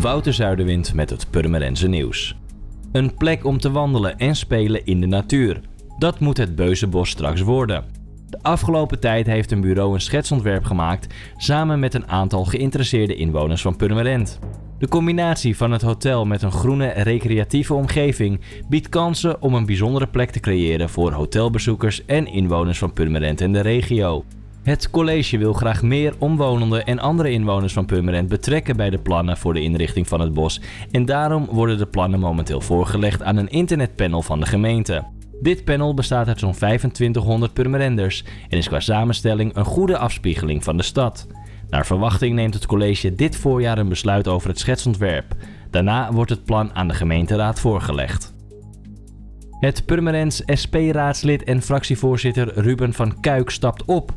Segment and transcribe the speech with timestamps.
[0.00, 2.36] Wouter Zuiderwind met het Purmerense nieuws.
[2.92, 5.60] Een plek om te wandelen en spelen in de natuur.
[5.98, 7.84] Dat moet het Beuzenbos straks worden.
[8.28, 13.62] De afgelopen tijd heeft een bureau een schetsontwerp gemaakt samen met een aantal geïnteresseerde inwoners
[13.62, 14.38] van Purmerend.
[14.78, 20.06] De combinatie van het hotel met een groene recreatieve omgeving biedt kansen om een bijzondere
[20.06, 24.24] plek te creëren voor hotelbezoekers en inwoners van Purmerend en de regio.
[24.64, 29.36] Het college wil graag meer omwonenden en andere inwoners van Purmerend betrekken bij de plannen
[29.36, 33.48] voor de inrichting van het bos en daarom worden de plannen momenteel voorgelegd aan een
[33.48, 35.04] internetpanel van de gemeente.
[35.40, 40.76] Dit panel bestaat uit zo'n 2500 Purmerenders en is qua samenstelling een goede afspiegeling van
[40.76, 41.26] de stad.
[41.68, 45.34] Naar verwachting neemt het college dit voorjaar een besluit over het schetsontwerp.
[45.70, 48.34] Daarna wordt het plan aan de gemeenteraad voorgelegd.
[49.60, 54.12] Het Purmerends SP-raadslid en fractievoorzitter Ruben van Kuik stapt op.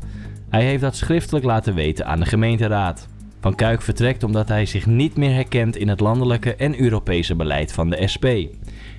[0.50, 3.08] Hij heeft dat schriftelijk laten weten aan de gemeenteraad.
[3.40, 7.72] Van Kuik vertrekt omdat hij zich niet meer herkent in het landelijke en Europese beleid
[7.72, 8.26] van de SP.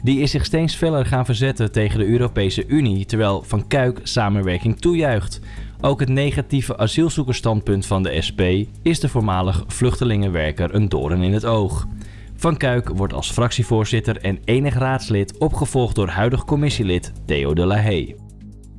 [0.02, 4.80] Die is zich steeds feller gaan verzetten tegen de Europese Unie, terwijl Van Kuik samenwerking
[4.80, 5.40] toejuicht.
[5.80, 8.40] Ook het negatieve asielzoekersstandpunt van de SP
[8.82, 11.86] is de voormalig vluchtelingenwerker een doorn in het oog.
[12.34, 17.76] Van Kuik wordt als fractievoorzitter en enig raadslid opgevolgd door huidig commissielid Theo de la
[17.76, 18.27] Haye.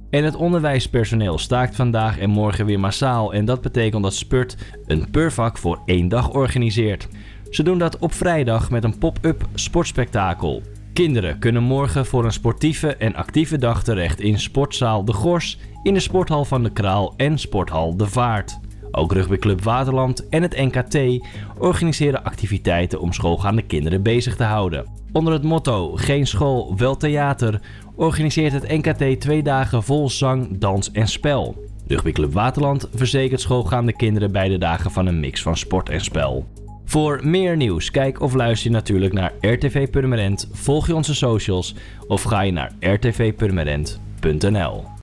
[0.10, 5.10] En het onderwijspersoneel staakt vandaag en morgen weer massaal en dat betekent dat Spurt een
[5.10, 7.08] purvak voor één dag organiseert.
[7.50, 10.62] Ze doen dat op vrijdag met een pop-up sportspektakel.
[10.94, 15.94] Kinderen kunnen morgen voor een sportieve en actieve dag terecht in Sportzaal De Gors, in
[15.94, 18.60] de Sporthal van de Kraal en Sporthal De Vaart.
[18.92, 21.26] Ook rugbyclub Waterland en het NKT
[21.58, 24.86] organiseren activiteiten om schoolgaande kinderen bezig te houden.
[25.12, 27.62] Onder het motto Geen school, wel theater
[27.96, 31.68] organiseert het NKT twee dagen vol zang, dans en spel.
[31.88, 36.48] Rugbyclub Waterland verzekert schoolgaande kinderen beide dagen van een mix van sport en spel.
[36.86, 41.76] Voor meer nieuws, kijk of luister je natuurlijk naar RTV Purmerend, volg je onze socials
[42.08, 44.98] of ga je naar rtvpurmerend.nl.